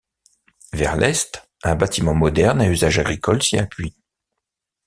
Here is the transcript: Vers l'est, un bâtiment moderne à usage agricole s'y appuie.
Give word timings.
Vers 0.73 0.95
l'est, 0.97 1.47
un 1.61 1.75
bâtiment 1.75 2.15
moderne 2.15 2.59
à 2.59 2.67
usage 2.67 2.97
agricole 2.97 3.43
s'y 3.43 3.59
appuie. 3.59 3.95